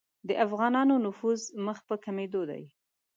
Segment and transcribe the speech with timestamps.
[0.27, 2.63] د افغانانو نفوذ مخ په کمېدلو دی.